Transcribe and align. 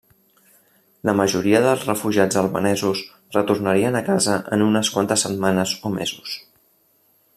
La 1.09 1.13
majoria 1.19 1.59
dels 1.65 1.83
refugiats 1.89 2.39
albanesos 2.41 3.03
retornarien 3.37 3.99
a 3.99 4.01
casa 4.09 4.39
en 4.57 4.65
unes 4.69 4.91
quantes 4.97 5.27
setmanes 5.29 5.75
o 5.91 5.93
mesos. 6.01 6.35